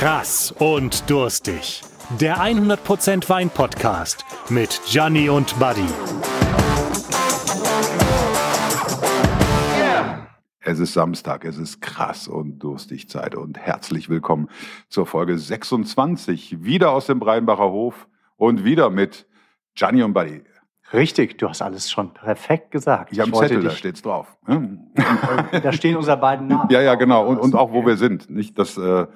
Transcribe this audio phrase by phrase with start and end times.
[0.00, 1.82] Krass und durstig.
[2.18, 5.84] Der 100% Wein Podcast mit Gianni und Buddy.
[10.60, 14.48] Es ist Samstag, es ist krass und durstig Zeit und herzlich willkommen
[14.88, 18.08] zur Folge 26, wieder aus dem Breinbacher Hof
[18.38, 19.26] und wieder mit
[19.74, 20.44] Gianni und Buddy.
[20.94, 23.12] Richtig, du hast alles schon perfekt gesagt.
[23.12, 24.38] Ich habe einen Zettel, da steht's drauf.
[25.62, 26.70] da stehen unsere beiden Namen.
[26.70, 27.26] Ja, ja, genau.
[27.26, 28.30] Und, und auch, wo wir sind.
[28.30, 29.06] Nicht, dass äh,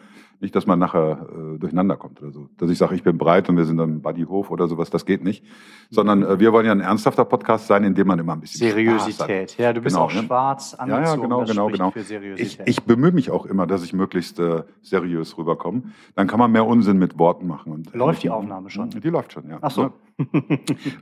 [0.45, 2.49] nicht, dass man nachher äh, durcheinander kommt oder so.
[2.59, 5.25] Dass ich sage, ich bin breit und wir sind dann Buddyhof oder sowas, das geht
[5.25, 5.45] nicht.
[5.91, 8.71] Sondern äh, wir wollen ja ein ernsthafter Podcast sein, in dem man immer ein bisschen
[8.71, 9.59] Seriosität.
[9.59, 10.23] Ja, du bist genau, auch ne?
[10.23, 11.05] schwarz angezogen.
[11.05, 11.91] Ja, ja, genau, das genau, genau.
[11.91, 15.83] Für Ich, ich bemühe mich auch immer, dass ich möglichst äh, seriös rüberkomme.
[16.15, 17.73] Dann kann man mehr Unsinn mit Worten machen.
[17.73, 18.91] Und, läuft die Aufnahme schon?
[18.91, 19.59] Die läuft schon, ja.
[19.61, 19.93] Ach so.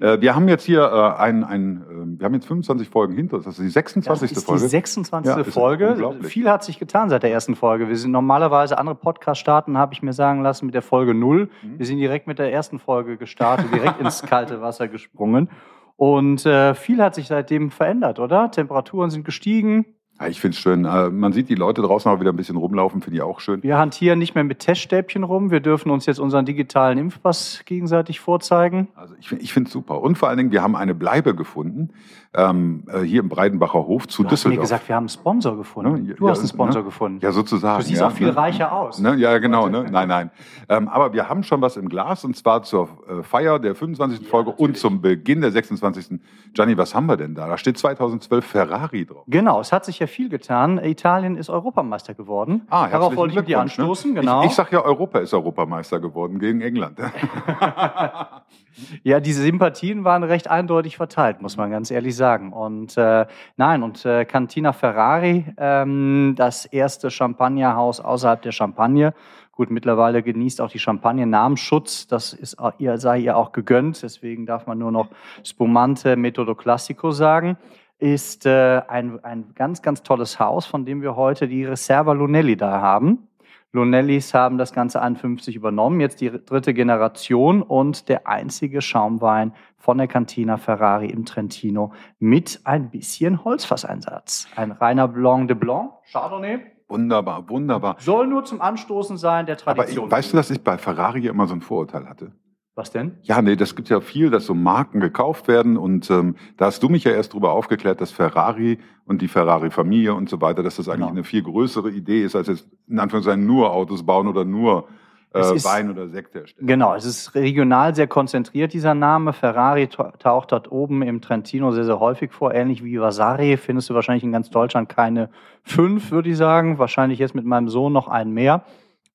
[0.00, 1.82] Äh, wir haben jetzt hier äh, ein, ein
[2.16, 3.44] äh, wir haben jetzt 25 Folgen hinter uns.
[3.44, 4.30] Das ist die 26.
[4.30, 4.62] Das ist Folge.
[4.62, 5.36] Die 26.
[5.36, 6.16] Ja, Folge.
[6.22, 7.88] Viel hat sich getan seit der ersten Folge.
[7.88, 11.50] Wir sind normalerweise andere Podcast starten, habe ich mir sagen lassen, mit der Folge 0.
[11.62, 11.78] Mhm.
[11.78, 15.50] Wir sind direkt mit der ersten Folge gestartet, direkt ins kalte Wasser gesprungen.
[15.96, 18.50] Und äh, viel hat sich seitdem verändert, oder?
[18.50, 19.86] Temperaturen sind gestiegen.
[20.22, 20.84] Ja, ich finde es schön.
[20.84, 23.62] Äh, man sieht die Leute draußen auch wieder ein bisschen rumlaufen, finde ich auch schön.
[23.62, 25.50] Wir hantieren nicht mehr mit Teststäbchen rum.
[25.50, 28.88] Wir dürfen uns jetzt unseren digitalen Impfpass gegenseitig vorzeigen.
[28.94, 30.00] Also ich, ich finde es super.
[30.00, 31.90] Und vor allen Dingen, wir haben eine Bleibe gefunden,
[32.34, 34.56] ähm, äh, hier im Breidenbacher Hof zu du Düsseldorf.
[34.56, 36.06] Du hast mir gesagt, wir haben einen Sponsor gefunden.
[36.06, 36.14] Ne?
[36.14, 36.86] Du ja, hast einen Sponsor ne?
[36.86, 37.18] gefunden.
[37.20, 37.82] Ja, sozusagen.
[37.82, 38.36] Du siehst ja, auch viel ne?
[38.36, 38.98] reicher aus.
[39.00, 39.16] Ne?
[39.16, 39.68] Ja, genau.
[39.68, 39.84] Ne?
[39.90, 40.30] Nein, nein.
[40.68, 44.20] Ähm, aber wir haben schon was im Glas und zwar zur äh, Feier der 25.
[44.20, 44.68] Ja, Folge natürlich.
[44.68, 46.20] und zum Beginn der 26.
[46.54, 47.48] Gianni, was haben wir denn da?
[47.48, 49.24] Da steht 2012 Ferrari drauf.
[49.26, 50.82] Genau, es hat sich ja viel getan.
[50.82, 52.62] Italien ist Europameister geworden.
[52.70, 53.62] Ah, Darauf wollte ich dir ne?
[53.62, 54.42] anstoßen, genau.
[54.42, 56.98] Ich, ich sage ja, Europa ist Europameister geworden gegen England.
[59.02, 62.52] ja, diese Sympathien waren recht eindeutig verteilt, muss man ganz ehrlich sagen.
[62.52, 69.14] Und äh, nein, und äh, Cantina Ferrari, ähm, das erste Champagnerhaus außerhalb der Champagne.
[69.52, 72.06] Gut, mittlerweile genießt auch die Champagne Namensschutz.
[72.06, 74.02] Das ist, ihr, sei ihr auch gegönnt.
[74.02, 75.08] Deswegen darf man nur noch
[75.44, 77.58] Spumante Metodo Classico sagen
[78.02, 82.56] ist äh, ein, ein ganz, ganz tolles Haus, von dem wir heute die Reserva Lunelli
[82.56, 83.28] da haben.
[83.70, 89.98] Lunellis haben das Ganze 51 übernommen, jetzt die dritte Generation und der einzige Schaumwein von
[89.98, 94.48] der Cantina Ferrari im Trentino mit ein bisschen Holzfasseinsatz.
[94.56, 96.58] Ein reiner Blanc de Blanc, Chardonnay.
[96.88, 97.96] Wunderbar, wunderbar.
[98.00, 100.06] Soll nur zum Anstoßen sein der Tradition.
[100.06, 102.32] Aber ich, weißt du, dass ich bei Ferrari immer so ein Vorurteil hatte?
[102.74, 103.18] Was denn?
[103.22, 106.82] Ja, nee, das gibt ja viel, dass so Marken gekauft werden und ähm, da hast
[106.82, 110.76] du mich ja erst darüber aufgeklärt, dass Ferrari und die Ferrari-Familie und so weiter, dass
[110.76, 111.10] das eigentlich genau.
[111.10, 114.88] eine viel größere Idee ist, als jetzt in Anführungszeichen nur Autos bauen oder nur
[115.34, 116.66] äh, ist, Wein oder Sekt herstellen.
[116.66, 119.32] Genau, es ist regional sehr konzentriert, dieser Name.
[119.32, 122.54] Ferrari taucht dort oben im Trentino sehr, sehr häufig vor.
[122.54, 125.30] Ähnlich wie Vasari findest du wahrscheinlich in ganz Deutschland keine
[125.62, 126.78] fünf, würde ich sagen.
[126.78, 128.64] Wahrscheinlich jetzt mit meinem Sohn noch einen mehr.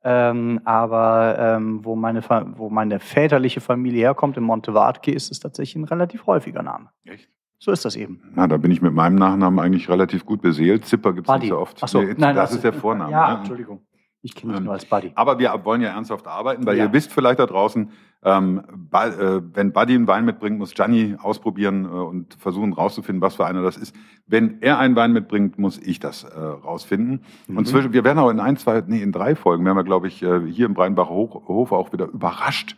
[0.04, 2.22] Ähm, aber ähm, wo, meine,
[2.56, 6.90] wo meine väterliche Familie herkommt, in Montevarchi, ist es tatsächlich ein relativ häufiger Name.
[7.04, 7.30] Echt?
[7.60, 8.22] So ist das eben.
[8.36, 10.86] Na, da bin ich mit meinem Nachnamen eigentlich relativ gut beseelt.
[10.86, 11.78] Zipper gibt es nicht so oft.
[11.82, 13.12] Ach so, nee, nein, das, das ist der Vorname.
[13.12, 13.38] Ja, ne?
[13.40, 13.82] Entschuldigung.
[14.28, 15.14] Ich kenne mich ähm, nur als Buddy.
[15.16, 16.84] Aber wir wollen ja ernsthaft arbeiten, weil ja.
[16.84, 17.90] ihr wisst vielleicht da draußen,
[18.24, 18.62] ähm,
[18.92, 23.46] äh, wenn Buddy einen Wein mitbringt, muss Gianni ausprobieren äh, und versuchen rauszufinden, was für
[23.46, 23.96] einer das ist.
[24.26, 27.22] Wenn er einen Wein mitbringt, muss ich das äh, rausfinden.
[27.48, 27.58] Mhm.
[27.58, 30.08] Und zwischen, wir werden auch in ein, zwei, nee, in drei Folgen, werden wir, glaube
[30.10, 32.76] ich, äh, hier im Breinbacher Hof auch wieder überrascht.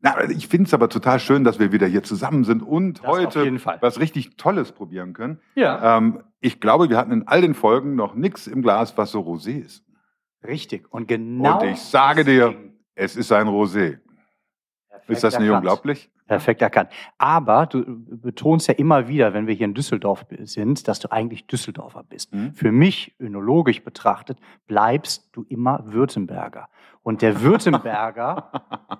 [0.00, 3.06] Na, ich finde es aber total schön, dass wir wieder hier zusammen sind und das
[3.06, 5.40] heute was richtig Tolles probieren können.
[5.56, 5.98] Ja.
[5.98, 9.20] Ähm, ich glaube, wir hatten in all den Folgen noch nichts im Glas, was so
[9.20, 9.84] rosé ist.
[10.46, 10.92] Richtig.
[10.92, 11.60] Und genau.
[11.60, 12.54] Und ich sage dir,
[12.94, 13.98] es ist ein Rosé.
[14.88, 15.64] Perfekt ist das nicht erkannt.
[15.64, 16.10] unglaublich?
[16.26, 16.90] Perfekt erkannt.
[17.18, 21.46] Aber du betonst ja immer wieder, wenn wir hier in Düsseldorf sind, dass du eigentlich
[21.46, 22.32] Düsseldorfer bist.
[22.32, 22.54] Mhm.
[22.54, 26.68] Für mich, önologisch betrachtet, bleibst du immer Württemberger.
[27.02, 28.52] Und der Württemberger,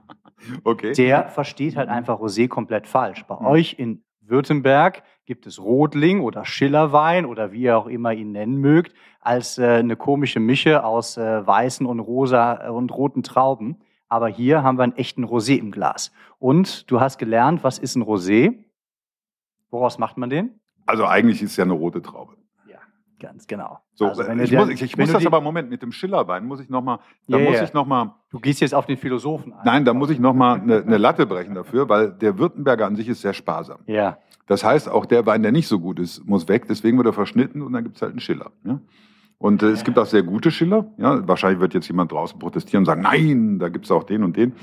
[0.64, 0.92] okay.
[0.92, 3.24] der versteht halt einfach Rosé komplett falsch.
[3.26, 3.46] Bei mhm.
[3.46, 8.56] euch in Württemberg gibt es Rotling oder Schillerwein oder wie ihr auch immer ihn nennen
[8.56, 13.76] mögt, als äh, eine komische Mische aus äh, weißen und rosa äh, und roten Trauben.
[14.08, 16.10] Aber hier haben wir einen echten Rosé im Glas.
[16.40, 18.58] Und du hast gelernt, was ist ein Rosé?
[19.70, 20.58] Woraus macht man den?
[20.86, 22.34] Also eigentlich ist es ja eine rote Traube.
[23.20, 23.78] Ja, ganz genau.
[23.94, 26.60] So, also ich, der, muss, ich, ich muss das aber, Moment, mit dem Schillerwein muss
[26.60, 28.12] ich nochmal, da yeah, muss ich nochmal.
[28.30, 29.60] Du gehst jetzt auf den Philosophen ein.
[29.64, 33.08] Nein, da muss ich nochmal eine, eine Latte brechen dafür, weil der Württemberger an sich
[33.08, 33.80] ist sehr sparsam.
[33.86, 34.18] Ja.
[34.46, 37.12] Das heißt, auch der Wein, der nicht so gut ist, muss weg, deswegen wird er
[37.12, 38.50] verschnitten und dann gibt es halt einen Schiller.
[38.64, 38.80] Ja?
[39.38, 40.86] Und äh, es gibt auch sehr gute Schiller.
[40.98, 44.22] Ja, wahrscheinlich wird jetzt jemand draußen protestieren und sagen, nein, da gibt es auch den
[44.22, 44.54] und den.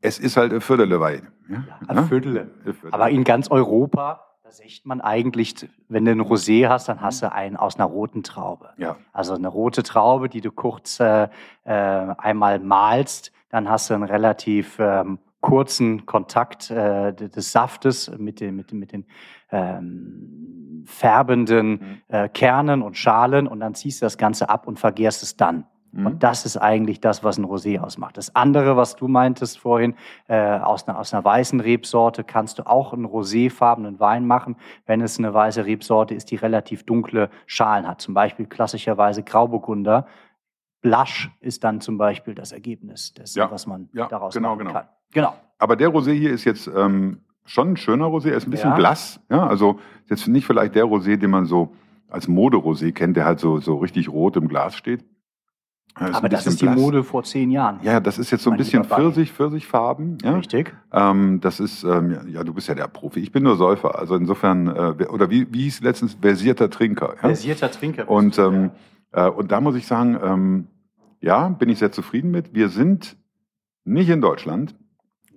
[0.00, 1.28] Es ist halt ein Viertele Wein.
[1.48, 2.50] Ja, ein Viertele.
[2.90, 5.54] Aber in ganz Europa Da sieht man eigentlich,
[5.88, 8.74] wenn du ein Rosé hast, dann hast du einen aus einer roten Traube.
[8.76, 8.96] Ja.
[9.10, 11.28] Also eine rote Traube, die du kurz äh,
[11.64, 18.40] äh, einmal malst, dann hast du einen relativ ähm, kurzen Kontakt äh, des Saftes mit
[18.40, 19.06] den, mit, mit den
[19.50, 22.02] ähm, färbenden Mhm.
[22.08, 25.66] äh, Kernen und Schalen und dann ziehst du das Ganze ab und vergärst es dann.
[25.94, 26.06] Mhm.
[26.06, 28.16] Und das ist eigentlich das, was ein Rosé ausmacht.
[28.16, 29.94] Das andere, was du meintest vorhin,
[30.26, 34.56] äh, aus, einer, aus einer weißen Rebsorte kannst du auch einen roséfarbenen Wein machen,
[34.86, 38.00] wenn es eine weiße Rebsorte ist, die relativ dunkle Schalen hat.
[38.00, 40.06] Zum Beispiel klassischerweise Grauburgunder.
[40.82, 44.58] Blush ist dann zum Beispiel das Ergebnis dessen, Ja, was man ja, daraus genau, machen
[44.58, 44.72] genau.
[44.72, 44.88] kann.
[45.12, 45.34] Genau.
[45.58, 48.30] Aber der Rosé hier ist jetzt ähm, schon ein schöner Rosé.
[48.30, 48.76] Er ist ein bisschen Ja.
[48.76, 49.20] blass.
[49.30, 49.78] Ja, also
[50.10, 51.72] jetzt nicht vielleicht der Rosé, den man so
[52.10, 55.04] als Mode-Rosé kennt, der halt so, so richtig rot im Glas steht.
[55.96, 56.76] Er Aber das ist die blass.
[56.76, 57.78] Mode vor zehn Jahren.
[57.82, 58.84] Ja, das ist jetzt so ein bisschen.
[58.84, 60.18] Pfirsich, Pfirsichfarben.
[60.22, 60.34] Ja?
[60.34, 60.74] Richtig.
[60.92, 63.20] Ähm, das ist, ähm, ja, du bist ja der Profi.
[63.20, 63.96] Ich bin nur Säufer.
[63.96, 67.10] Also insofern, äh, oder wie, wie hieß letztens, versierter Trinker.
[67.14, 67.20] Ja?
[67.20, 68.08] Versierter Trinker.
[68.10, 68.72] Und, ähm,
[69.12, 70.66] äh, und da muss ich sagen, ähm,
[71.20, 72.54] ja, bin ich sehr zufrieden mit.
[72.54, 73.16] Wir sind
[73.84, 74.74] nicht in Deutschland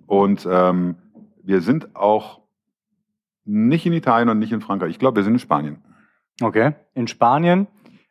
[0.06, 0.96] und ähm,
[1.42, 2.40] wir sind auch
[3.44, 4.90] nicht in Italien und nicht in Frankreich.
[4.90, 5.78] Ich glaube, wir sind in Spanien.
[6.42, 7.68] Okay, in Spanien.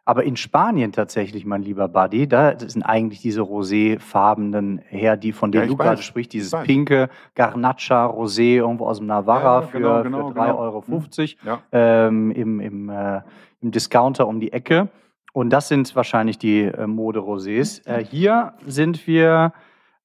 [0.07, 5.51] Aber in Spanien tatsächlich, mein lieber Buddy, da sind eigentlich diese roséfarbenen her, die von
[5.51, 9.67] Ja, denen ich du gerade sprichst, dieses pinke Garnacha Rosé irgendwo aus dem Navarra Ja,
[9.69, 10.63] genau, für, genau, für genau.
[10.79, 11.59] 3,50 Euro Ja.
[11.73, 13.21] ähm, im, im, äh,
[13.59, 14.87] im Discounter um die Ecke.
[15.33, 17.85] Und das sind wahrscheinlich die äh, Mode-Rosés.
[17.85, 19.51] Äh, hier sind wir,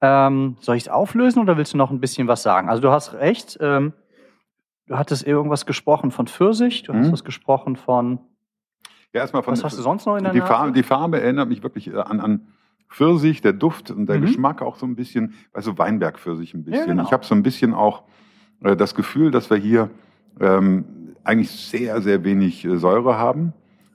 [0.00, 2.68] ähm, soll ich es auflösen oder willst du noch ein bisschen was sagen?
[2.68, 3.92] Also du hast recht, ähm,
[4.88, 7.12] du hattest irgendwas gesprochen von Pfirsich, du hast Mhm.
[7.12, 8.18] was gesprochen von,
[9.12, 10.50] Ja, erstmal von was hast du sonst noch in der die, Nase?
[10.52, 12.40] Farbe, die Farbe erinnert mich wirklich äh, an, an
[12.88, 14.22] Pfirsich, der Duft und der Mhm.
[14.26, 16.86] Geschmack auch so ein bisschen, also Weinberg-Pfirsich ein bisschen.
[16.88, 17.04] genau.
[17.04, 18.02] Ich habe so ein bisschen auch
[18.62, 19.90] äh, das Gefühl, dass wir hier
[20.40, 20.84] ähm,
[21.24, 23.52] eigentlich sehr, sehr wenig äh, Säure haben.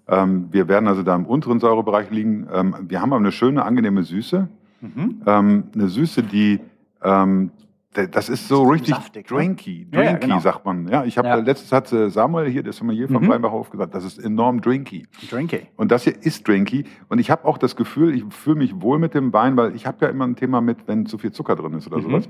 [0.07, 2.47] Ähm, wir werden also da im unteren Säurebereich liegen.
[2.51, 4.47] Ähm, wir haben aber eine schöne, angenehme Süße.
[4.81, 5.21] Mhm.
[5.25, 6.59] Ähm, eine Süße, die
[7.03, 7.51] ähm,
[7.93, 9.37] das ist so richtig saftig, ne?
[9.37, 10.39] drinky, Ja, drinky genau.
[10.39, 10.87] sagt man.
[10.87, 11.35] Ja, ich habe Ja.
[11.35, 13.29] letztens hat äh, Samuel hier, der Sommelier vom Mhm.
[13.29, 15.07] Weinbachhof gesagt, das ist enorm drinky.
[15.29, 15.67] Drinky.
[15.77, 16.85] Und das hier ist drinky.
[17.09, 19.87] Und ich habe auch das Gefühl, ich fühle mich wohl mit dem Wein, weil ich
[19.87, 22.03] habe ja immer ein Thema mit, wenn zu viel Zucker drin ist oder Mhm.
[22.03, 22.29] sowas.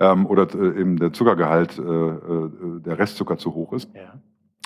[0.00, 2.50] Ähm, oder äh, eben der Zuckergehalt, äh, äh,
[2.80, 4.14] der Restzucker zu hoch ist, Ja.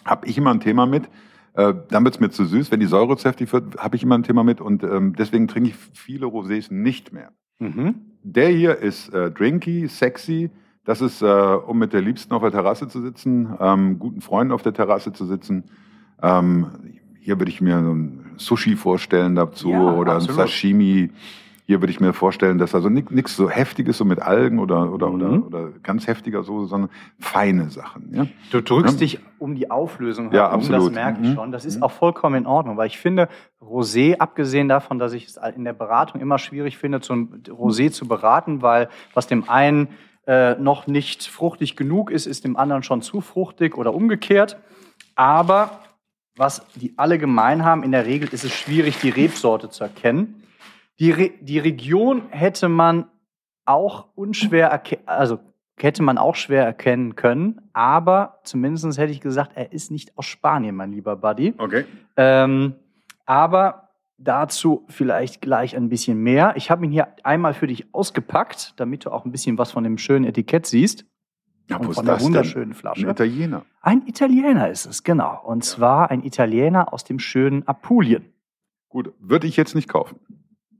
[0.04, 1.08] habe ich immer ein Thema mit.
[1.54, 2.70] Äh, dann wird es mir zu süß.
[2.70, 4.60] Wenn die Säure zu heftig wird, habe ich immer ein Thema mit.
[4.60, 7.30] Und ähm, deswegen trinke ich viele Rosés nicht mehr.
[7.58, 7.94] Mhm.
[8.22, 10.50] Der hier ist äh, drinky, sexy.
[10.84, 14.52] Das ist, äh, um mit der Liebsten auf der Terrasse zu sitzen, ähm, guten Freunden
[14.52, 15.64] auf der Terrasse zu sitzen.
[16.22, 16.66] Ähm,
[17.20, 20.40] hier würde ich mir so ein Sushi vorstellen dazu Ja, oder absolut.
[20.40, 21.10] ein Sashimi.
[21.70, 25.08] Hier würde ich mir vorstellen, dass also nichts so Heftiges, so mit Algen oder, oder,
[25.08, 25.44] Mhm.
[25.44, 26.90] oder, oder ganz heftiger Soße, sondern
[27.20, 28.12] feine Sachen.
[28.12, 28.26] Ja?
[28.50, 28.98] Du drückst Ja.
[28.98, 30.86] dich um die Auflösung Ja, herum, absolut.
[30.88, 31.34] das merke ich Mhm.
[31.34, 31.52] schon.
[31.52, 31.84] Das ist Mhm.
[31.84, 33.28] auch vollkommen in Ordnung, weil ich finde,
[33.62, 38.08] Rosé, abgesehen davon, dass ich es in der Beratung immer schwierig finde, zum Rosé zu
[38.08, 39.90] beraten, weil was dem einen
[40.26, 44.56] äh, noch nicht fruchtig genug ist, ist dem anderen schon zu fruchtig oder umgekehrt.
[45.14, 45.70] Aber
[46.36, 50.34] was die alle gemein haben, in der Regel ist es schwierig, die Rebsorte zu erkennen.
[51.00, 53.06] Die, Re die Region hätte man
[53.64, 55.38] auch unschwer erkennen, also
[55.78, 60.26] hätte man auch schwer erkennen können, aber zumindest hätte ich gesagt, er ist nicht aus
[60.26, 61.54] Spanien, mein lieber Buddy.
[61.56, 61.86] Okay.
[62.16, 62.74] Ähm,
[63.24, 66.52] aber dazu vielleicht gleich ein bisschen mehr.
[66.56, 69.84] Ich habe ihn hier einmal für dich ausgepackt, damit du auch ein bisschen was von
[69.84, 71.06] dem schönen Etikett siehst.
[71.70, 72.26] Ja, und wo von ist der das denn?
[72.26, 73.08] wunderschönen Ein Flasche.
[73.08, 73.64] Italiener.
[73.80, 75.40] Ein Italiener ist es, genau.
[75.44, 78.34] Und zwar ein Italiener aus dem schönen Apulien.
[78.90, 80.18] Gut, würde ich jetzt nicht kaufen.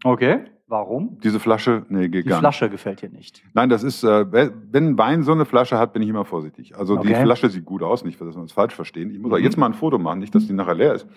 [0.05, 0.45] Okay.
[0.67, 1.19] Warum?
[1.25, 2.41] Diese Flasche, nee, geht Die gar nicht.
[2.41, 3.43] Flasche gefällt dir nicht.
[3.55, 6.77] Nein, das ist, äh, wenn ein Wein so eine Flasche hat, bin ich immer vorsichtig.
[6.77, 7.23] Also die Okay.
[7.23, 9.11] Flasche sieht gut aus, nicht, dass wir uns falsch verstehen.
[9.11, 9.45] Ich muss auch Mhm.
[9.45, 11.09] jetzt mal ein Foto machen, nicht, dass die nachher leer ist.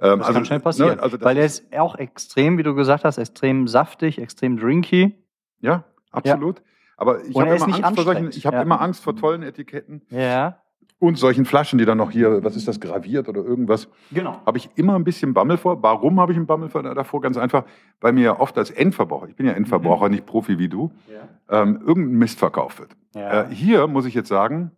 [0.00, 0.96] Ähm, Das kann schnell passieren.
[0.96, 5.14] ne, also weil der ist, auch extrem, wie du gesagt hast, extrem saftig, extrem drinky.
[5.60, 6.60] ja, absolut.
[6.96, 8.36] Aber ich habe er immer, nicht Angst vor solchen, anstrengend.
[8.36, 8.62] ich habe Ja.
[8.62, 10.58] immer Angst vor tollen Etiketten Ja.
[11.00, 13.88] Und solchen Flaschen, die dann noch hier, was ist das, graviert oder irgendwas.
[14.10, 14.40] Genau.
[14.44, 15.80] Habe ich immer ein bisschen Bammel vor.
[15.82, 17.20] Warum habe ich einen Bammel vor davor?
[17.20, 17.64] Ganz einfach,
[18.00, 21.62] weil mir ja oft als Endverbraucher, ich bin ja Endverbraucher, nicht Profi wie du, Ja.
[21.62, 22.96] ähm, irgendein Mist verkauft wird.
[23.14, 23.42] Ja.
[23.44, 24.72] Äh, hier muss ich jetzt sagen,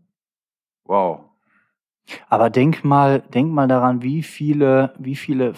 [0.84, 1.20] wow,
[2.28, 5.54] Aber denk mal, denk mal daran, wie viele, wie viele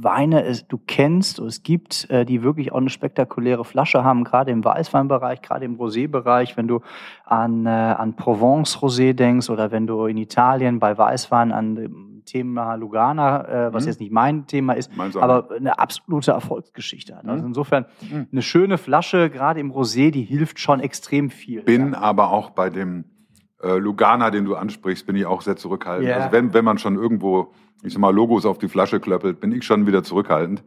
[0.00, 4.52] Weine es du kennst, es gibt, äh, die wirklich auch eine spektakuläre Flasche haben, gerade
[4.52, 6.80] im Weißweinbereich, gerade im Rosé-Bereich, wenn du
[7.24, 12.74] an, äh, an Provence-Rosé denkst oder wenn du in Italien bei Weißwein an dem Thema
[12.74, 13.88] Lugana, äh, was Mhm.
[13.88, 17.26] jetzt nicht mein Thema ist, aber eine absolute Erfolgsgeschichte hat.
[17.26, 17.48] Also Mhm.
[17.48, 18.28] insofern Mhm.
[18.30, 21.62] eine schöne Flasche, gerade im Rosé, die hilft schon extrem viel.
[21.62, 22.00] bin Ja.
[22.00, 23.04] aber auch bei dem
[23.62, 26.08] äh, Lugana, den du ansprichst, bin ich auch sehr zurückhaltend.
[26.08, 26.18] Yeah.
[26.18, 29.52] Also wenn, wenn man schon irgendwo, ich sag mal, Logos auf die Flasche klöppelt, bin
[29.52, 30.62] ich schon wieder zurückhaltend.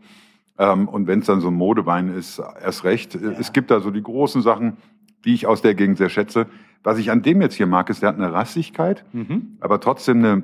[0.58, 3.16] Ähm, und wenn es dann so ein Modewein ist, erst recht.
[3.16, 3.36] Yeah.
[3.40, 4.78] Es gibt da so die großen Sachen,
[5.26, 6.48] die ich aus der Gegend sehr schätze.
[6.84, 9.58] Was ich an dem jetzt hier mag, ist, der hat eine Rassigkeit, mhm.
[9.60, 10.44] aber trotzdem eine,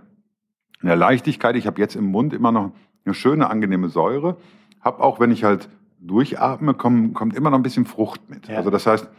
[0.82, 1.56] eine Leichtigkeit.
[1.56, 2.72] Ich habe jetzt im Mund immer noch
[3.06, 4.38] eine schöne, angenehme Säure.
[4.82, 5.68] Hab auch, wenn ich halt
[6.00, 8.48] durchatme, komm, kommt immer noch ein bisschen Frucht mit.
[8.48, 8.58] Ja.
[8.58, 9.10] Also das heißt,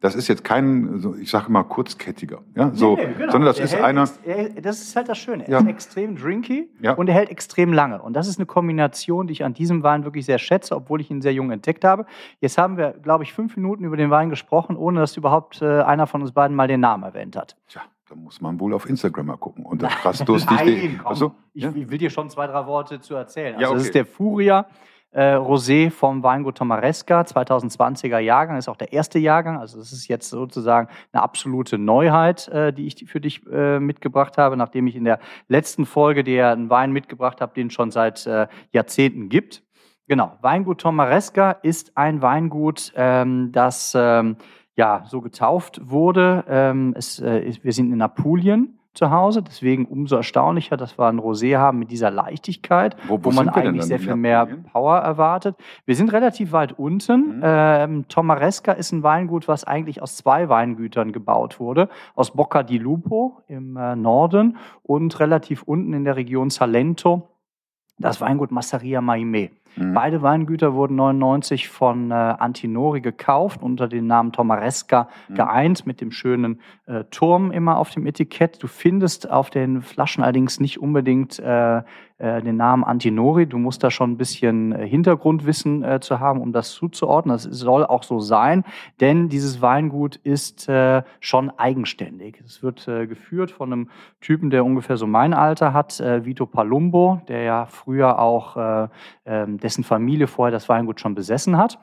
[0.00, 3.32] das ist jetzt kein, ich sage mal, kurzkettiger, ja, so, nee, genau.
[3.32, 4.02] sondern das der ist einer.
[4.02, 5.44] Ex, er, das ist halt das Schöne.
[5.44, 5.58] Er ja.
[5.60, 6.92] ist extrem drinky ja.
[6.92, 8.02] und er hält extrem lange.
[8.02, 11.10] Und das ist eine Kombination, die ich an diesem Wein wirklich sehr schätze, obwohl ich
[11.10, 12.04] ihn sehr jung entdeckt habe.
[12.40, 15.82] Jetzt haben wir, glaube ich, fünf Minuten über den Wein gesprochen, ohne dass überhaupt äh,
[15.82, 17.56] einer von uns beiden mal den Namen erwähnt hat.
[17.68, 17.82] Tja.
[18.08, 19.66] Da muss man wohl auf Instagram mal gucken.
[19.66, 20.56] Und das krass durstig.
[20.56, 21.06] Nein, komm.
[21.08, 23.56] Also, ich, ich, will dir schon zwei, drei Worte zu erzählen.
[23.56, 23.78] Also ja, okay.
[23.78, 24.66] Das ist der Furia
[25.16, 29.58] äh, Rosé vom Weingut Tomaresca, 2020er Jahrgang, ist auch der erste Jahrgang.
[29.58, 34.36] Also das ist jetzt sozusagen eine absolute Neuheit, äh, die ich für dich äh, mitgebracht
[34.36, 35.18] habe, nachdem ich in der
[35.48, 39.62] letzten Folge dir einen Wein mitgebracht habe, den es schon seit äh, Jahrzehnten gibt.
[40.06, 44.36] Genau, Weingut Tomaresca ist ein Weingut, ähm, das ähm,
[44.76, 46.44] ja so getauft wurde.
[46.46, 49.42] Ähm, es, äh, wir sind in Apulien zu Hause.
[49.42, 53.48] Deswegen umso erstaunlicher, dass wir ein Rosé haben mit dieser Leichtigkeit, wo, wo, wo man
[53.48, 55.56] eigentlich sehr viel mehr Power erwartet.
[55.84, 57.38] Wir sind relativ weit unten.
[57.38, 57.42] Mhm.
[57.42, 61.88] Ähm, Tomaresca ist ein Weingut, was eigentlich aus zwei Weingütern gebaut wurde.
[62.14, 67.28] Aus Bocca di Lupo im äh, Norden und relativ unten in der Region Salento
[67.98, 69.50] das Weingut Massaria Maime.
[69.76, 69.94] Mhm.
[69.94, 75.34] Beide Weingüter wurden 99 von äh, Antinori gekauft, unter dem Namen Tomaresca mhm.
[75.34, 78.62] geeint, mit dem schönen äh, Turm immer auf dem Etikett.
[78.62, 81.82] Du findest auf den Flaschen allerdings nicht unbedingt äh,
[82.18, 83.46] äh, den Namen Antinori.
[83.46, 87.34] Du musst da schon ein bisschen äh, Hintergrundwissen äh, zu haben, um das zuzuordnen.
[87.34, 88.64] Das soll auch so sein,
[89.00, 92.40] denn dieses Weingut ist äh, schon eigenständig.
[92.42, 93.90] Es wird äh, geführt von einem
[94.22, 98.88] Typen, der ungefähr so mein Alter hat, äh, Vito Palumbo, der ja früher auch, äh,
[99.24, 101.78] äh, dessen Familie vorher das Weingut schon besessen hat.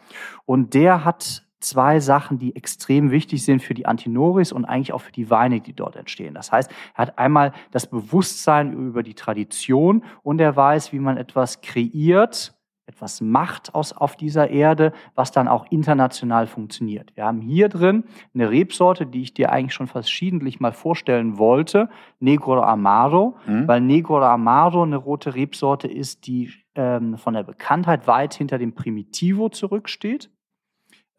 [0.46, 5.02] Und der hat zwei Sachen, die extrem wichtig sind für die Antinoris und eigentlich auch
[5.02, 6.34] für die Weine, die dort entstehen.
[6.34, 11.18] Das heißt, er hat einmal das Bewusstsein über die Tradition und er weiß, wie man
[11.18, 12.54] etwas kreiert,
[12.86, 17.16] etwas macht aus, auf dieser Erde, was dann auch international funktioniert.
[17.16, 21.90] Wir haben hier drin eine Rebsorte, die ich dir eigentlich schon verschiedentlich mal vorstellen wollte,
[22.20, 23.68] Negro Amaro, mhm.
[23.68, 28.74] weil Negro Amaro eine rote Rebsorte ist, die ähm, von der Bekanntheit weit hinter dem
[28.74, 30.30] Primitivo zurücksteht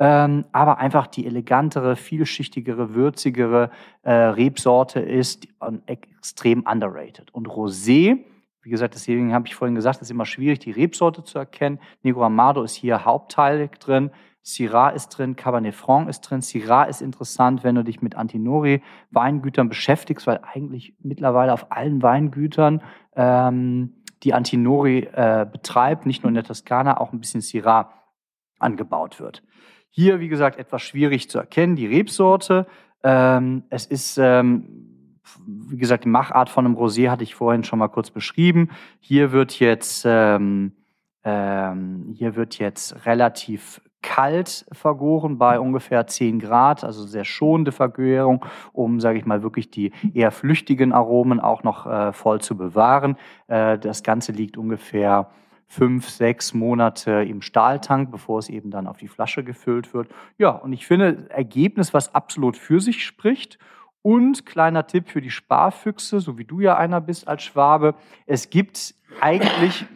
[0.01, 3.71] ähm, aber einfach die elegantere, vielschichtigere, würzigere
[4.03, 7.33] äh, Rebsorte ist und extrem underrated.
[7.33, 8.19] Und Rosé,
[8.63, 11.79] wie gesagt, deswegen habe ich vorhin gesagt, es ist immer schwierig, die Rebsorte zu erkennen.
[12.03, 14.11] Negro Amado ist hier hauptteilig drin.
[14.43, 16.43] Syrah ist drin, Cabernet Franc ist drin.
[16.43, 22.83] Syrah ist interessant, wenn du dich mit Antinori-Weingütern beschäftigst, weil eigentlich mittlerweile auf allen Weingütern
[23.17, 27.93] ähm, die Antinori äh, betreibt, nicht nur in der Toskana, auch ein bisschen Syrah
[28.59, 29.43] angebaut wird.
[29.91, 32.67] Hier, wie gesagt, etwas schwierig zu erkennen, die Rebsorte.
[33.03, 37.79] Ähm, es ist, ähm, wie gesagt, die Machart von einem Rosé hatte ich vorhin schon
[37.79, 38.71] mal kurz beschrieben.
[38.99, 40.73] Hier wird jetzt, ähm,
[41.23, 48.45] ähm hier wird jetzt relativ kalt vergoren bei ungefähr 10 Grad, also sehr schonende Vergärung,
[48.75, 53.17] um, sage ich mal, wirklich die eher flüchtigen Aromen auch noch äh, voll zu bewahren.
[53.49, 55.31] Äh, das Ganze liegt ungefähr
[55.67, 60.09] fünf, sechs Monate im Stahltank, bevor es eben dann auf die Flasche gefüllt wird.
[60.37, 63.59] Ja, und ich finde Ergebnis, was absolut für sich spricht.
[64.03, 67.95] Und kleiner Tipp für die Sparfüchse, so wie du ja einer bist als Schwabe,
[68.27, 69.87] es gibt eigentlich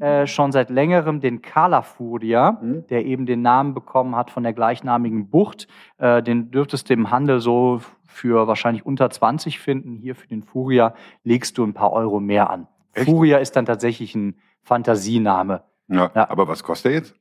[0.00, 2.86] äh, schon seit längerem den Kalafuria, mhm.
[2.88, 5.68] der eben den Namen bekommen hat von der gleichnamigen Bucht.
[5.98, 9.96] Äh, den dürftest du im Handel so für wahrscheinlich unter 20 finden.
[9.96, 12.66] Hier für den Furia legst du ein paar Euro mehr an.
[12.92, 13.06] Echt?
[13.06, 15.62] Furia ist dann tatsächlich ein Fantasiename.
[15.88, 17.14] Ja, ja, aber was kostet er jetzt?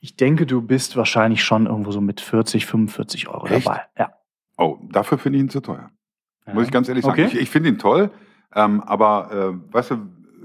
[0.00, 3.66] Ich denke, du bist wahrscheinlich schon irgendwo so mit 40, 45 Euro Echt?
[3.66, 3.82] dabei.
[3.96, 4.12] Ja.
[4.56, 5.90] Oh, dafür finde ich ihn zu teuer.
[6.46, 6.54] Ja.
[6.54, 7.20] Muss ich ganz ehrlich sagen.
[7.20, 7.30] Okay.
[7.32, 8.10] Ich, ich finde ihn toll,
[8.54, 9.96] ähm, aber äh, weißt du,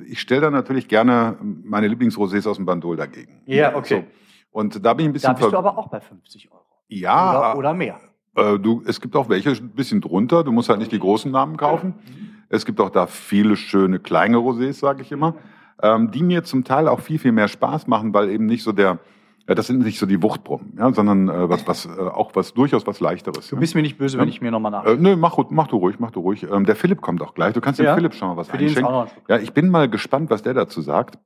[0.06, 3.42] ich stelle da natürlich gerne meine Lieblingsrosés aus dem Bandol dagegen.
[3.46, 4.06] Ja, okay.
[4.06, 4.60] So.
[4.60, 5.34] Und da bin ich ein bisschen.
[5.34, 6.64] Da bist du aber auch bei 50 Euro.
[6.88, 7.52] Ja.
[7.52, 8.00] Oder, oder mehr.
[8.36, 10.44] Äh, du, es gibt auch welche ein bisschen drunter.
[10.44, 11.90] Du musst halt nicht die großen Namen kaufen.
[11.90, 12.30] Mhm.
[12.50, 15.36] Es gibt auch da viele schöne kleine Rosés, sage ich immer
[15.82, 18.72] ähm, die mir zum Teil auch viel, viel mehr Spaß machen, weil eben nicht so
[18.72, 19.00] der,
[19.48, 22.54] ja, das sind nicht so die Wuchtbrummen, ja, sondern äh, was, was, äh, auch was
[22.54, 23.48] durchaus was leichteres.
[23.48, 23.78] Du bist ja.
[23.78, 24.86] mir nicht böse, wenn ich mir nochmal nach.
[24.86, 26.44] Äh, nö, mach, mach du ruhig, mach du ruhig.
[26.44, 27.54] Ähm, der Philipp kommt auch gleich.
[27.54, 29.08] Du kannst dem Philipp schon mal was Für einschenken.
[29.30, 31.18] Ja, ich bin mal gespannt, was der dazu sagt.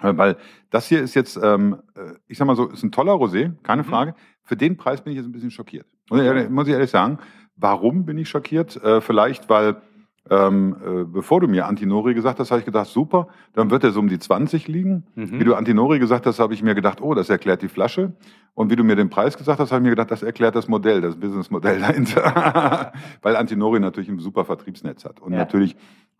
[0.00, 0.36] Äh, weil
[0.70, 3.82] das hier ist jetzt, ähm, äh, ich sag mal so, ist ein toller Rosé, keine
[3.82, 3.86] mhm.
[3.86, 4.14] Frage.
[4.42, 5.86] Für den Preis bin ich jetzt ein bisschen schockiert.
[6.08, 7.18] Muss ich ehrlich, muss ich ehrlich sagen.
[7.56, 8.76] Warum bin ich schockiert?
[8.76, 9.82] Äh, vielleicht, weil
[10.30, 13.92] ähm, äh, bevor du mir Antinori gesagt hast, habe ich gedacht, super, dann wird er
[13.92, 15.04] so um die 20 liegen.
[15.14, 15.38] Mhm.
[15.38, 18.12] Wie du Antinori gesagt hast, habe ich mir gedacht, oh, das erklärt die Flasche.
[18.54, 20.66] Und wie du mir den Preis gesagt hast, habe ich mir gedacht, das erklärt das
[20.66, 22.92] Modell, das Businessmodell dahinter.
[23.22, 25.38] Weil Antinori natürlich ein super Vertriebsnetz hat und ja.
[25.38, 25.76] natürlich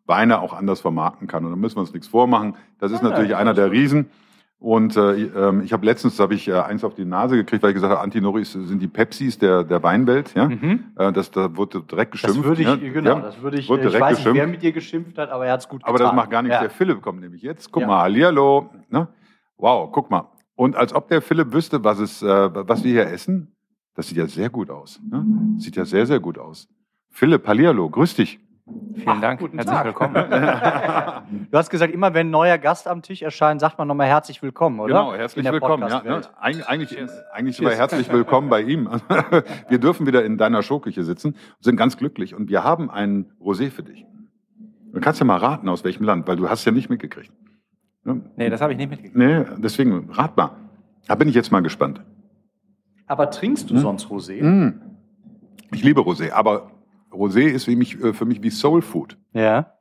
[0.06, 1.44] Weine auch anders vermarkten kann.
[1.44, 2.54] Und da müssen wir uns nichts vormachen.
[2.78, 4.08] Das ist ja, natürlich ja, einer der Riesen.
[4.58, 7.70] Und äh, ähm, ich habe letztens habe ich äh, eins auf die Nase gekriegt, weil
[7.70, 10.34] ich gesagt habe, Antinoris sind die Pepsis der der Weinwelt.
[10.34, 10.92] Ja, mhm.
[10.96, 12.38] äh, das da wurde direkt geschimpft.
[12.38, 12.76] Das würde ich ja?
[12.76, 13.68] genau, das würde ich.
[13.68, 14.26] Wurde ich weiß geschimpft.
[14.26, 15.94] nicht, wer mit dir geschimpft hat, aber er hat's gut getan.
[15.94, 16.54] Aber das macht gar nichts.
[16.54, 16.60] Ja.
[16.62, 17.70] Der Philipp kommt nämlich jetzt.
[17.70, 17.86] Guck ja.
[17.86, 18.70] mal, Hallihallo.
[18.88, 19.08] Ne?
[19.58, 20.30] Wow, guck mal.
[20.54, 23.52] Und als ob der Philipp wüsste, was es, äh, was wir hier essen.
[23.94, 25.00] Das sieht ja sehr gut aus.
[25.10, 25.24] Ne?
[25.58, 26.68] Sieht ja sehr sehr gut aus.
[27.10, 28.38] Philipp, Hallihallo, grüß dich.
[28.66, 29.84] Vielen Ach, Dank, herzlich Tag.
[29.84, 30.14] willkommen.
[31.50, 34.42] du hast gesagt, immer wenn ein neuer Gast am Tisch erscheint, sagt man nochmal herzlich
[34.42, 34.88] willkommen, oder?
[34.88, 35.88] Genau, herzlich willkommen.
[35.88, 36.22] Ja, ne?
[36.40, 36.98] Eig eigentlich
[37.32, 37.78] eigentlich Cheers.
[37.78, 38.88] herzlich willkommen bei ihm.
[39.68, 43.70] Wir dürfen wieder in deiner Showküche sitzen, sind ganz glücklich und wir haben ein Rosé
[43.70, 44.04] für dich.
[44.92, 47.32] Du kannst ja mal raten, aus welchem Land, weil du hast ja nicht mitgekriegt.
[48.02, 48.22] Ne?
[48.34, 49.16] Nee, das habe ich nicht mitgekriegt.
[49.16, 50.50] Nee, deswegen, rat mal.
[51.06, 52.00] Da bin ich jetzt mal gespannt.
[53.06, 53.80] Aber trinkst du hm?
[53.80, 54.40] sonst Rosé?
[54.40, 54.80] Hm.
[55.70, 56.70] Ich liebe Rosé, aber
[57.12, 59.16] Rosé ist für mich, äh, für mich wie Soul Food.
[59.32, 59.72] Ja.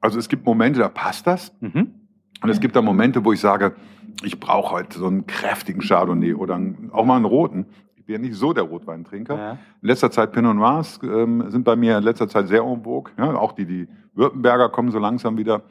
[0.00, 1.54] Also es gibt Momente, da passt das.
[1.60, 1.94] Mhm.
[2.42, 3.76] Und es gibt da Momente, wo ich sage,
[4.24, 6.60] ich brauche heute so einen kräftigen Chardonnay oder
[6.90, 7.66] auch mal einen roten.
[7.94, 9.36] Ich bin ja nicht so der Rotweintrinker.
[9.36, 9.50] Ja.
[9.52, 13.12] In letzter Zeit Pinot Noirs ähm, sind bei mir in letzter Zeit sehr en vogue.
[13.16, 15.62] Ja, auch die, die Württemberger kommen so langsam wieder.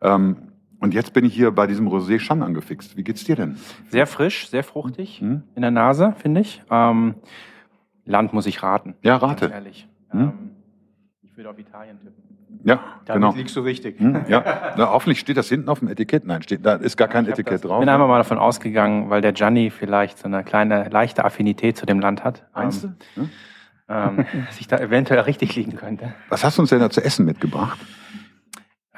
[0.00, 2.96] Ähm, und jetzt bin ich hier bei diesem Rosé Chan angefixt.
[2.96, 3.56] Wie geht's dir denn?
[3.88, 5.42] Sehr frisch, sehr fruchtig mhm.
[5.54, 6.62] in der Nase, finde ich.
[6.70, 7.16] Ähm,
[8.04, 8.94] Land muss ich raten.
[9.02, 9.46] Ja, rate.
[9.46, 9.88] Ehrlich.
[10.12, 10.20] Hm?
[10.20, 10.50] Ähm,
[11.22, 12.22] ich würde auf Italien tippen.
[12.64, 13.34] Ja, Damit genau.
[13.34, 13.98] liegst du richtig.
[13.98, 16.24] Hm, ja, Na, hoffentlich steht das hinten auf dem Etikett.
[16.24, 17.78] Nein, steht, da ist gar kein Etikett das, drauf.
[17.78, 21.76] Ich bin einmal mal davon ausgegangen, weil der Gianni vielleicht so eine kleine, leichte Affinität
[21.76, 22.46] zu dem Land hat.
[22.54, 23.22] Meinst ähm, du?
[23.22, 23.30] Hm?
[23.88, 26.14] Ähm, dass ich da eventuell richtig liegen könnte.
[26.28, 27.78] Was hast du uns denn da zu essen mitgebracht?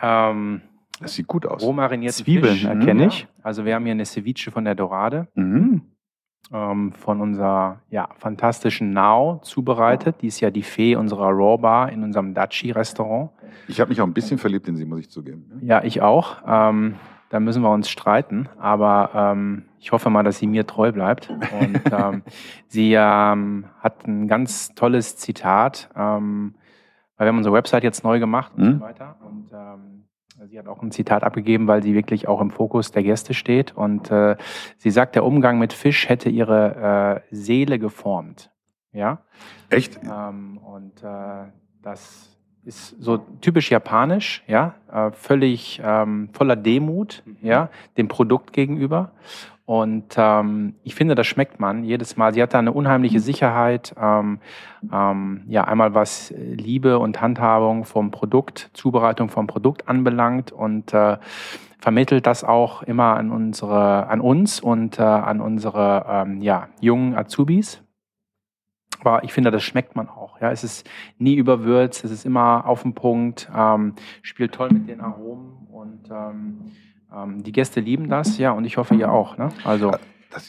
[0.02, 0.60] Ähm,
[1.00, 1.62] das sieht gut aus.
[1.62, 3.26] Rohmarinierte Zwiebeln Fisch, erkenne ich.
[3.42, 5.28] Also wir haben hier eine Ceviche von der Dorade.
[5.34, 5.93] Mhm
[6.52, 10.16] ähm, von unserer ja, fantastischen Nao zubereitet.
[10.22, 13.30] Die ist ja die Fee unserer Raw Bar in unserem Dachi-Restaurant.
[13.68, 15.60] Ich habe mich auch ein bisschen verliebt in sie, muss ich zugeben.
[15.62, 16.36] Ja, ich auch.
[16.46, 16.96] Ähm,
[17.30, 21.30] da müssen wir uns streiten, aber ähm, ich hoffe mal, dass sie mir treu bleibt.
[21.30, 22.22] Und ähm,
[22.68, 26.54] sie ähm, hat ein ganz tolles Zitat, ähm,
[27.16, 28.72] weil wir haben unsere Website jetzt neu gemacht und mhm.
[28.74, 29.16] so weiter.
[29.24, 29.50] Und
[30.46, 33.76] Sie hat auch ein Zitat abgegeben, weil sie wirklich auch im Fokus der Gäste steht.
[33.76, 34.36] Und äh,
[34.78, 38.50] sie sagt, der Umgang mit Fisch hätte ihre äh, Seele geformt.
[38.92, 39.22] Ja.
[39.70, 40.00] Echt?
[40.02, 41.46] Ähm, und äh,
[41.82, 47.36] das ist so typisch japanisch, ja, äh, völlig ähm, voller Demut, mhm.
[47.42, 49.12] ja, dem Produkt gegenüber.
[49.66, 52.34] Und ähm, ich finde, das schmeckt man jedes Mal.
[52.34, 53.94] Sie hat da eine unheimliche Sicherheit.
[53.98, 54.40] Ähm,
[54.92, 61.16] ähm, ja, einmal was Liebe und Handhabung vom Produkt, Zubereitung vom Produkt anbelangt und äh,
[61.78, 67.14] vermittelt das auch immer an unsere, an uns und äh, an unsere ähm, ja, jungen
[67.14, 67.82] Azubis.
[69.00, 70.40] Aber ich finde, das schmeckt man auch.
[70.40, 74.88] Ja, es ist nie überwürzt, es ist immer auf den Punkt, ähm, spielt toll mit
[74.88, 76.72] den Aromen und ähm, ähm,
[77.38, 79.36] die Gäste lieben das, ja, und ich hoffe, ihr auch.
[79.38, 79.50] Ne?
[79.64, 79.92] Also.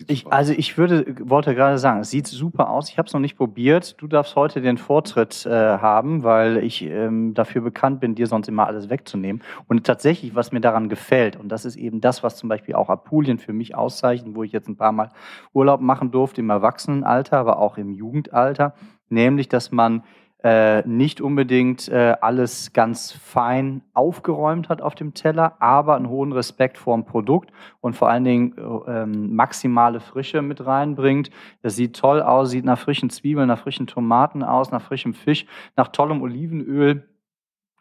[0.08, 2.90] Ich, also ich würde, wollte gerade sagen, es sieht super aus.
[2.90, 4.02] Ich habe es noch nicht probiert.
[4.02, 8.48] Du darfst heute den Vortritt äh, haben, weil ich ähm, dafür bekannt bin, dir sonst
[8.48, 9.44] immer alles wegzunehmen.
[9.68, 12.90] Und tatsächlich, was mir daran gefällt, und das ist eben das, was zum Beispiel auch
[12.90, 15.12] Apulien für mich auszeichnet, wo ich jetzt ein paar Mal
[15.54, 18.74] Urlaub machen durfte im Erwachsenenalter, aber auch im Jugendalter,
[19.10, 20.04] nämlich, dass man
[20.46, 26.34] äh, nicht unbedingt äh, alles ganz fein aufgeräumt hat auf dem Teller, aber einen hohen
[26.34, 27.50] Respekt vor dem Produkt
[27.82, 31.32] und vor allen Dingen äh, ähm, maximale Frische mit reinbringt.
[31.64, 35.48] Das sieht toll aus, sieht nach frischen Zwiebeln, nach frischen Tomaten aus, nach frischem Fisch,
[35.76, 37.10] nach tollem Olivenöl.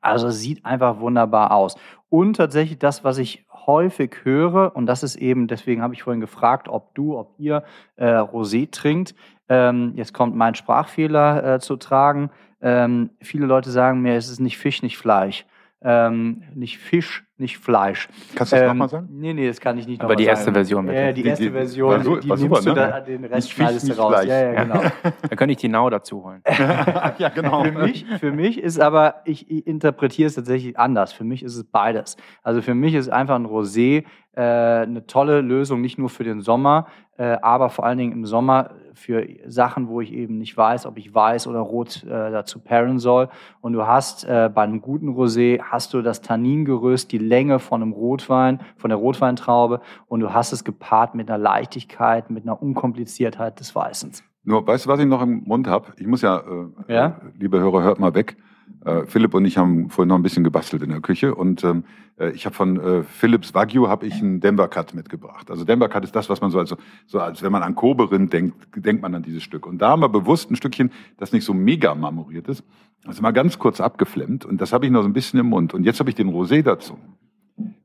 [0.00, 1.77] Also sieht einfach wunderbar aus.
[2.09, 6.20] Und tatsächlich das, was ich häufig höre, und das ist eben, deswegen habe ich vorhin
[6.20, 7.62] gefragt, ob du, ob ihr
[7.96, 9.14] äh, Rosé trinkt.
[9.48, 12.31] Ähm, jetzt kommt mein Sprachfehler äh, zu tragen.
[12.64, 15.44] Ähm, viele Leute sagen mir, es ist nicht Fisch, nicht Fleisch.
[15.87, 18.09] Ähm, nicht Fisch, nicht Fleisch.
[18.35, 19.09] Kannst du das ähm, nochmal sagen?
[19.11, 20.12] Nee, nee, das kann ich nicht nochmal sagen.
[20.12, 20.98] Aber die erste Version bitte.
[20.98, 22.74] Ja, die, die erste die, Version, die, die, nimmst ne?
[22.74, 24.24] da, den Rest schneidest du raus.
[24.24, 24.81] Ja, ja, genau.
[25.29, 26.40] da könnte ich die Now dazu holen.
[27.18, 27.64] ja, genau.
[27.64, 31.12] Für mich, für mich ist aber, ich, ich, interpretiere es tatsächlich anders.
[31.12, 32.16] Für mich ist es beides.
[32.42, 34.05] Also für mich ist einfach ein Rosé
[34.37, 36.87] äh, eine tolle Lösung, nicht nur für den Sommer,
[37.18, 40.98] äh, aber vor allen Dingen im Sommer für Sachen, wo ich eben nicht weiß, ob
[40.98, 43.28] ich weiß oder rot äh, dazu pairen soll.
[43.61, 47.83] Und du hast äh, bei einem guten Rosé hast du das Tanningerüst, die Länge von
[47.83, 52.61] einem Rotwein, von der Rotweintraube und du hast es gepaart mit einer Leichtigkeit, mit einer
[52.62, 54.24] Unkompliziertheit des Weißens.
[54.44, 55.92] Nur, weißt du, was ich noch im Mund habe?
[55.96, 57.07] Ich muss ja, äh, ja?
[57.07, 58.37] Äh, liebe Hörer, hört mal weg.
[58.85, 61.85] Äh, Philipp und ich haben vorhin noch ein bisschen gebastelt in der Küche und ähm,
[62.18, 65.50] äh, ich habe von äh, Philips Wagyu habe ich einen Denver Cut mitgebracht.
[65.50, 66.74] Also Denver Cut ist das, was man so als,
[67.07, 69.66] so als wenn man an Koberin denkt, denkt man an dieses Stück.
[69.66, 72.62] Und da haben wir bewusst ein Stückchen, das nicht so mega marmoriert ist,
[73.07, 75.72] also mal ganz kurz abgeflemmt und das habe ich noch so ein bisschen im Mund.
[75.72, 76.98] Und jetzt habe ich den Rosé dazu.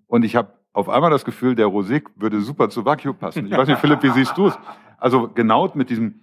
[0.08, 3.46] Und ich habe auf einmal das Gefühl, der Rosé würde super zu Wagyu passen.
[3.46, 4.60] Ich weiß nicht, Philipp, wie siehst du es?
[4.98, 6.16] Also genau mit diesem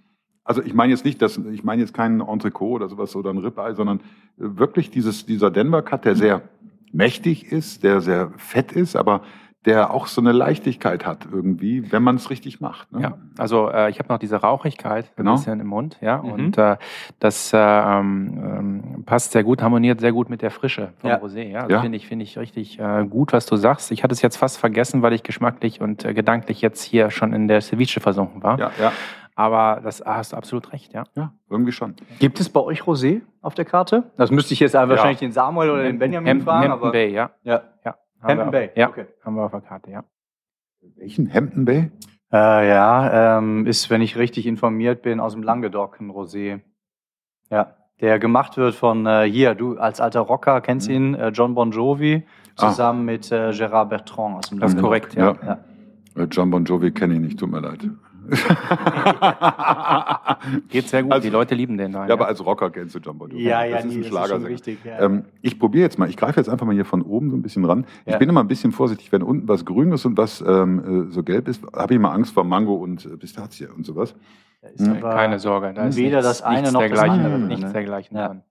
[0.47, 3.37] also ich meine jetzt nicht, dass ich meine jetzt keinen Entrecot oder sowas oder ein
[3.37, 3.99] Ribeye, sondern
[4.37, 6.41] wirklich dieses dieser Denver Cut, der sehr
[6.91, 9.21] mächtig ist, der sehr fett ist, aber
[9.65, 12.89] der auch so eine Leichtigkeit hat irgendwie, wenn man es richtig macht.
[12.93, 13.01] Ne?
[13.01, 15.31] Ja, also äh, ich habe noch diese Rauchigkeit genau.
[15.31, 16.31] ein bisschen im Mund, ja, mhm.
[16.31, 16.77] und äh,
[17.19, 21.17] das äh, ähm, passt sehr gut, harmoniert sehr gut mit der Frische vom ja.
[21.17, 21.49] Rosé.
[21.49, 21.81] Ja, also ja.
[21.81, 23.91] finde ich finde ich richtig äh, gut, was du sagst.
[23.91, 27.33] Ich hatte es jetzt fast vergessen, weil ich geschmacklich und äh, gedanklich jetzt hier schon
[27.33, 28.57] in der Ceviche versunken war.
[28.57, 28.93] Ja, ja.
[29.37, 31.03] Aber das hast du absolut recht, ja.
[31.15, 31.93] Ja, irgendwie schon.
[32.17, 34.09] Gibt es bei euch Rosé auf der Karte?
[34.17, 34.89] Das müsste ich jetzt ja.
[34.89, 36.71] wahrscheinlich den Samuel oder den Benjamin Hem fragen.
[36.71, 37.29] Hampton Bay, ja.
[37.43, 37.61] Ja.
[37.85, 37.95] ja.
[38.19, 38.89] Hampton Bay, ja.
[38.89, 39.05] Okay.
[39.23, 40.03] Haben wir auf der Karte, ja.
[40.95, 41.91] Welchen Hampton Bay?
[42.33, 46.61] Äh, ja, ähm, ist, wenn ich richtig informiert bin, aus dem Languedoc ein Rosé.
[47.51, 50.95] Ja, der gemacht wird von äh, hier, du als alter Rocker kennst mhm.
[50.95, 52.23] ihn, äh, John Bon Jovi,
[52.55, 52.69] ah.
[52.69, 53.11] zusammen ah.
[53.11, 54.61] mit äh, Gérard Bertrand aus dem Languedoc.
[54.61, 55.37] Das ist korrekt, ja.
[55.43, 55.59] ja.
[56.15, 56.23] ja.
[56.23, 57.87] Äh, John Bon Jovi kenne ich nicht, tut mir leid.
[60.69, 61.91] Geht sehr gut, also, die Leute lieben den.
[61.91, 63.43] Da, ja, ja, aber als Rocker kennst du John Bon Jovi.
[63.43, 64.43] Ja, ja, das nee, ist ein Schlager.
[64.43, 64.99] Richtig, ja.
[64.99, 67.41] ähm, ich probiere jetzt mal, ich greife jetzt einfach mal hier von oben so ein
[67.41, 67.85] bisschen ran.
[68.05, 68.13] Ja.
[68.13, 71.11] Ich bin immer ein bisschen vorsichtig, wenn unten was grün ist und was ähm, äh,
[71.11, 74.15] so gelb ist, habe ich mal Angst vor Mango und äh, Pistazie und sowas.
[74.77, 75.01] Hm.
[75.01, 77.39] Keine Sorge, da ist weder nichts, das eine noch das andere.
[77.39, 77.71] Nichts ne?
[77.71, 78.43] dergleichen dran.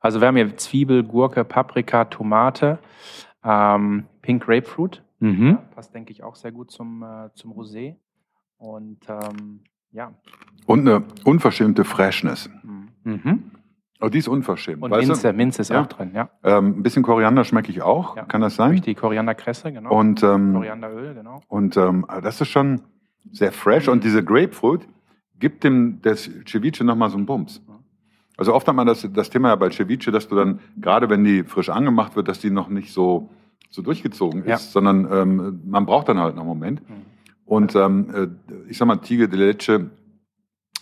[0.00, 2.78] Also wir haben hier Zwiebel, Gurke, Paprika, Tomate,
[3.42, 5.02] ähm, Pink Grapefruit.
[5.18, 5.58] Mhm.
[5.74, 7.96] passt, denke ich, auch sehr gut zum, äh, zum Rosé.
[8.58, 9.60] Und ähm,
[9.92, 10.12] ja.
[10.66, 12.50] Und eine unverschämte Freshness.
[12.62, 12.88] Mhm.
[13.04, 13.50] mhm.
[13.98, 14.82] Oh, die ist unverschämt.
[14.82, 15.80] Und Minze, Minze ist ja.
[15.80, 16.28] auch drin, ja.
[16.44, 18.24] Ähm, ein bisschen Koriander schmecke ich auch, ja.
[18.24, 18.72] kann das sein?
[18.72, 19.90] Durch die Korianderkresse, genau.
[19.90, 21.40] Und, ähm, Korianderöl, genau.
[21.48, 22.82] Und ähm, das ist schon
[23.32, 23.86] sehr fresh.
[23.86, 23.94] Mhm.
[23.94, 24.86] Und diese Grapefruit
[25.38, 27.62] gibt dem das Ceviche nochmal so einen Bums.
[28.36, 31.24] Also oft hat man das, das Thema ja bei Ceviche, dass du dann, gerade wenn
[31.24, 33.30] die frisch angemacht wird, dass die noch nicht so,
[33.70, 34.58] so durchgezogen ist, ja.
[34.58, 36.88] sondern ähm, man braucht dann halt noch einen Moment.
[36.88, 37.15] Mhm.
[37.46, 39.90] Und ähm, äh, ich sag mal, Tigre de Leche,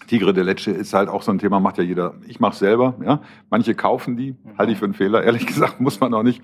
[0.07, 2.15] Tigre de Leche ist halt auch so ein Thema, macht ja jeder.
[2.27, 3.23] Ich mache selber, ja.
[3.51, 4.59] Manche kaufen die, mhm.
[4.59, 5.23] halte ich für einen Fehler.
[5.23, 6.43] Ehrlich gesagt, muss man auch nicht.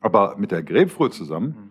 [0.00, 1.70] Aber mit der Grapefruit zusammen mhm.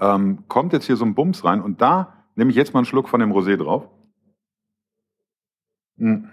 [0.00, 2.86] ähm, kommt jetzt hier so ein Bums rein und da nehme ich jetzt mal einen
[2.86, 3.88] Schluck von dem Rosé drauf.
[5.96, 6.30] Mhm.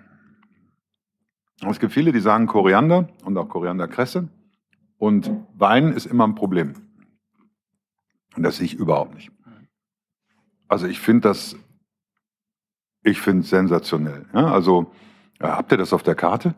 [1.70, 4.30] Es gibt viele, die sagen Koriander und auch Korianderkresse.
[4.98, 6.74] Und Wein ist immer ein Problem.
[8.36, 9.32] Und das sehe ich überhaupt nicht.
[10.74, 11.56] Also ich finde das,
[13.04, 14.26] ich finde sensationell.
[14.34, 14.92] Ja, also
[15.40, 16.56] äh, habt ihr das auf der Karte?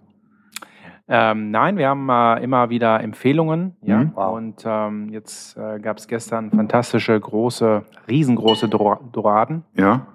[1.10, 3.76] Ähm, nein, wir haben äh, immer wieder Empfehlungen.
[3.82, 3.98] Ja?
[3.98, 4.12] Mhm.
[4.16, 4.38] Wow.
[4.38, 9.66] Und ähm, jetzt äh, gab es gestern fantastische, große, riesengroße Dor Doraden.
[9.76, 10.08] Ja.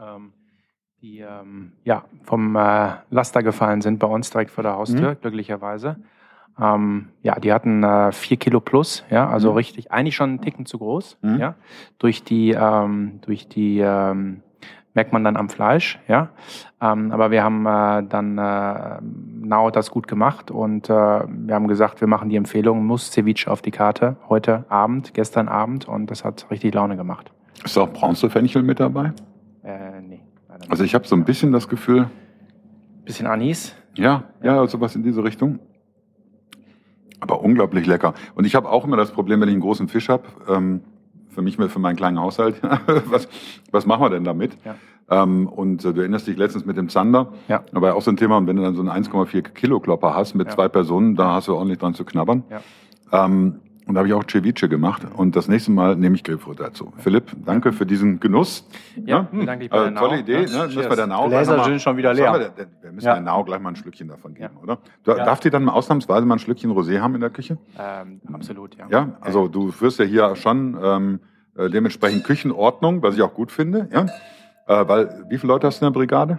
[0.00, 0.32] Ähm,
[1.02, 5.20] die ähm, ja, vom äh, Laster gefallen sind bei uns direkt vor der Haustür, mhm.
[5.20, 5.96] glücklicherweise.
[6.60, 9.56] Ähm, ja, die hatten äh, vier Kilo plus, ja, also mhm.
[9.56, 11.38] richtig, eigentlich schon einen Ticken zu groß, mhm.
[11.38, 11.54] ja.
[11.98, 14.42] Durch die, ähm, durch die ähm,
[14.94, 16.28] merkt man dann am Fleisch, ja.
[16.80, 21.66] Ähm, aber wir haben äh, dann äh, Nau das gut gemacht und äh, wir haben
[21.66, 26.10] gesagt, wir machen die Empfehlung, muss Ceviche auf die Karte heute Abend, gestern Abend und
[26.10, 27.32] das hat richtig Laune gemacht.
[27.64, 29.12] Ist auch Bronzefenchel mit dabei?
[29.64, 30.20] Äh, nee.
[30.68, 32.08] Also ich habe so ein bisschen das Gefühl.
[33.04, 33.74] Bisschen Anis?
[33.94, 35.58] Ja, ja, sowas in diese Richtung.
[37.24, 38.14] Aber unglaublich lecker.
[38.34, 40.82] Und ich habe auch immer das Problem, wenn ich einen großen Fisch habe, ähm,
[41.30, 42.60] für mich, für meinen kleinen Haushalt,
[43.06, 43.28] was,
[43.70, 44.56] was machen wir denn damit?
[44.64, 44.76] Ja.
[45.10, 47.62] Ähm, und äh, du erinnerst dich letztens mit dem Zander, ja.
[47.72, 49.80] da war ja auch so ein Thema, und wenn du dann so einen 1,4 Kilo
[49.80, 50.54] Klopper hast mit ja.
[50.54, 52.44] zwei Personen, da hast du ordentlich dran zu knabbern.
[52.50, 52.60] Ja.
[53.26, 55.02] Ähm, und da habe ich auch Ceviche gemacht.
[55.14, 56.92] Und das nächste Mal nehme ich Grillfrucht dazu.
[56.98, 58.66] Philipp, danke für diesen Genuss.
[58.96, 59.44] Ja, ja?
[59.44, 60.44] danke ich bei also, Tolle Idee.
[60.44, 60.88] Ja, ne?
[60.88, 62.52] bei der Nau Gläser sind schon wieder leer.
[62.56, 63.14] Wir, wir, müssen ja.
[63.14, 64.62] der Nau gleich mal ein Schlückchen davon geben, ja.
[64.62, 64.78] oder?
[65.02, 65.24] Du, ja.
[65.24, 67.58] Darf die dann mal ausnahmsweise mal ein Schlückchen Rosé haben in der Küche?
[67.78, 68.86] Ähm, absolut, ja.
[68.88, 71.20] Ja, also du führst ja hier schon ähm,
[71.56, 73.88] äh, dementsprechend Küchenordnung, was ich auch gut finde.
[73.92, 74.06] Ja?
[74.66, 76.38] Äh, weil, wie viele Leute hast du in der Brigade?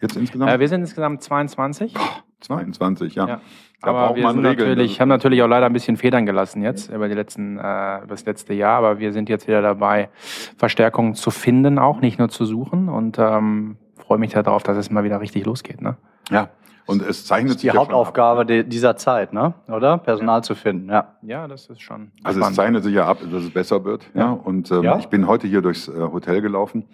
[0.00, 0.50] Jetzt insgesamt?
[0.50, 1.94] Äh, wir sind insgesamt 22.
[1.94, 2.02] Boah,
[2.42, 3.26] 22, ja.
[3.26, 3.40] ja.
[3.80, 7.14] aber wir sind natürlich, haben natürlich auch leider ein bisschen Federn gelassen jetzt über die
[7.14, 10.08] letzten, äh, das letzte Jahr, aber wir sind jetzt wieder dabei,
[10.56, 14.90] Verstärkungen zu finden, auch nicht nur zu suchen und ähm, freue mich darauf, dass es
[14.90, 15.80] mal wieder richtig losgeht.
[15.80, 15.96] Ne?
[16.30, 16.48] Ja.
[16.84, 19.54] Und es zeichnet sich die Hauptaufgabe dieser Zeit, ne?
[19.68, 19.98] oder?
[19.98, 20.42] Personal ja.
[20.42, 20.90] zu finden.
[20.90, 21.14] Ja.
[21.22, 22.10] ja, das ist schon.
[22.24, 22.50] Also spannend.
[22.50, 24.04] es zeichnet sich ja ab, dass es besser wird.
[24.14, 24.20] Ja.
[24.20, 24.30] ja?
[24.32, 24.98] Und ähm, ja?
[24.98, 26.84] ich bin heute hier durchs äh, Hotel gelaufen.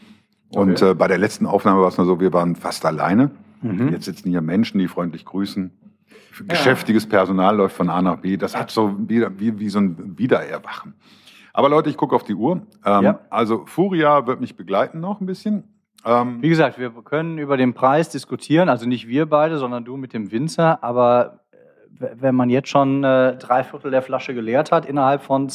[0.51, 0.91] Und okay.
[0.91, 3.31] äh, bei der letzten Aufnahme war es nur so, wir waren fast alleine.
[3.63, 3.93] Mhm.
[3.93, 5.71] Jetzt sitzen hier Menschen, die freundlich grüßen.
[6.47, 8.37] Geschäftiges Personal läuft von A nach B.
[8.37, 10.95] Das hat so wie, wie, wie so ein Wiedererwachen.
[11.53, 12.63] Aber Leute, ich gucke auf die Uhr.
[12.85, 13.21] Ähm, ja.
[13.31, 15.65] Also Furia wird mich begleiten noch ein bisschen.
[16.05, 19.97] Ähm, wie gesagt, wir können über den Preis diskutieren, also nicht wir beide, sondern du
[19.97, 20.83] mit dem Winzer.
[20.85, 25.51] Aber äh, wenn man jetzt schon äh, drei Viertel der Flasche geleert hat innerhalb von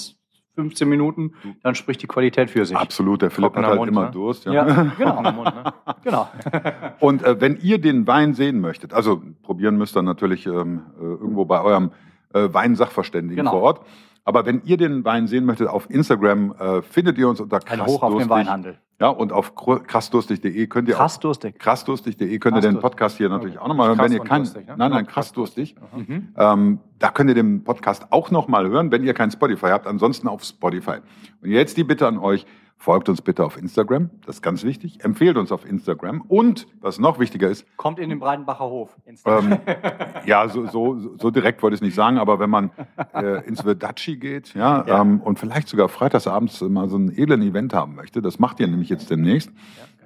[0.55, 2.77] 15 Minuten, dann spricht die Qualität für sich.
[2.77, 4.11] Absolut, der Philipp hat halt Mund, immer ne?
[4.11, 4.45] Durst.
[4.45, 5.31] Ja, ja genau.
[5.31, 5.73] Mund, ne?
[6.03, 6.29] genau.
[6.99, 11.03] Und äh, wenn ihr den Wein sehen möchtet, also probieren müsst ihr natürlich ähm, äh,
[11.03, 11.91] irgendwo bei eurem
[12.33, 13.51] äh, Weinsachverständigen genau.
[13.51, 13.85] vor Ort.
[14.25, 17.85] Aber wenn ihr den Wein sehen möchtet, auf Instagram äh, findet ihr uns unter Ein
[17.85, 18.77] Hoch auf den Weinhandel.
[19.03, 21.59] Ja, und auf krassdurstig.de könnt ihr krassdurstig.
[21.59, 24.75] krassdurstig.de könnt ihr den Podcast hier natürlich auch nochmal hören, wenn ihr kein durstig, ne?
[24.77, 25.75] nein nein krassdurstig.
[25.93, 26.29] Mhm.
[26.37, 29.87] Ähm, da könnt ihr den Podcast auch nochmal hören, wenn ihr kein Spotify habt.
[29.87, 30.99] Ansonsten auf Spotify.
[31.41, 32.45] Und jetzt die Bitte an euch:
[32.83, 35.05] Folgt uns bitte auf Instagram, das ist ganz wichtig.
[35.05, 36.19] Empfehlt uns auf Instagram.
[36.27, 37.65] Und, was noch wichtiger ist...
[37.77, 38.97] Kommt in den Breidenbacher Hof.
[39.25, 39.57] Ähm,
[40.25, 42.71] ja, so, so, so direkt wollte ich es nicht sagen, aber wenn man
[43.13, 44.99] äh, ins Verdaci geht ja, ja.
[44.99, 48.67] Ähm, und vielleicht sogar freitagsabends mal so ein edlen Event haben möchte, das macht ihr
[48.67, 49.49] nämlich jetzt demnächst,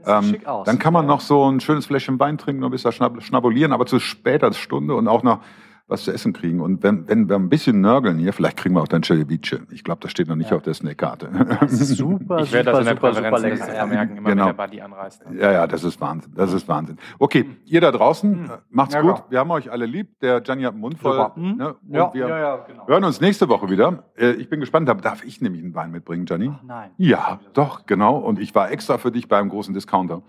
[0.06, 2.92] ja, ähm, dann kann man noch so ein schönes Fläschchen Wein trinken, noch ein bisschen
[3.22, 5.40] schnabulieren, aber zu später Stunde und auch noch
[5.88, 6.60] was zu essen kriegen.
[6.60, 9.62] Und wenn, wenn wir ein bisschen nörgeln hier, vielleicht kriegen wir auch dann Ceviche.
[9.72, 10.58] Ich glaube, das steht noch nicht ja.
[10.58, 11.30] auf der Snake-Karte.
[11.68, 14.48] Super, ich werde das in der super, Präferenz super vermerken, immer genau.
[14.48, 15.24] wenn der Buddy anreist.
[15.34, 16.34] Ja, ja, das ist Wahnsinn.
[16.36, 16.98] Das ist Wahnsinn.
[17.20, 18.52] Okay, ihr da draußen, hm.
[18.70, 19.16] macht's ja, gut.
[19.16, 19.26] Genau.
[19.30, 20.20] Wir haben euch alle lieb.
[20.20, 21.32] Der Gianni hat einen Mund voll.
[21.36, 21.58] Hm.
[21.58, 21.76] Ne?
[21.90, 22.88] Ja, wir ja, ja, genau.
[22.88, 24.04] hören uns nächste Woche wieder.
[24.18, 24.90] Äh, ich bin gespannt.
[24.90, 26.52] Darf ich nämlich einen Wein mitbringen, Gianni?
[26.54, 26.92] Ach, nein.
[26.98, 28.18] Ja, doch, genau.
[28.18, 30.22] Und ich war extra für dich beim großen Discounter.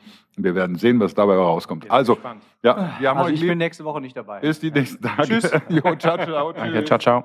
[0.43, 1.91] Wir werden sehen, was dabei rauskommt.
[1.91, 2.19] Also,
[2.63, 4.41] ja, wir haben also ich bin nächste Woche nicht dabei.
[4.41, 5.41] Bis die nächsten Tage.
[5.41, 5.51] Tschüss.
[5.69, 6.53] jo, ciao, ciao.
[6.53, 7.25] Danke, ciao, ciao.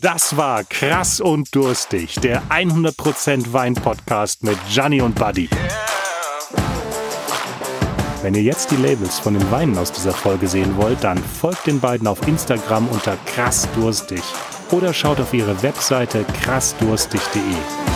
[0.00, 5.48] Das war Krass und Durstig, der 100% Wein-Podcast mit Gianni und Buddy.
[8.22, 11.66] Wenn ihr jetzt die Labels von den Weinen aus dieser Folge sehen wollt, dann folgt
[11.66, 14.22] den beiden auf Instagram unter krassdurstig
[14.70, 17.95] oder schaut auf ihre Webseite krassdurstig.de.